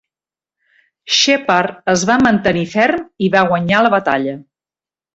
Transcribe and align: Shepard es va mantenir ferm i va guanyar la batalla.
Shepard 1.17 1.93
es 1.95 2.07
va 2.13 2.17
mantenir 2.23 2.65
ferm 2.75 3.07
i 3.29 3.33
va 3.39 3.47
guanyar 3.55 3.87
la 3.89 3.97
batalla. 3.99 4.39